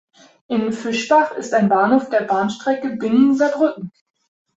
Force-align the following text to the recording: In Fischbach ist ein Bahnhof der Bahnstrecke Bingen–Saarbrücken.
In 0.47 0.73
Fischbach 0.73 1.33
ist 1.37 1.53
ein 1.53 1.69
Bahnhof 1.69 2.09
der 2.09 2.23
Bahnstrecke 2.23 2.95
Bingen–Saarbrücken. 2.95 3.91